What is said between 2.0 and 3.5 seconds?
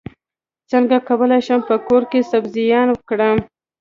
کې سبزیان کرم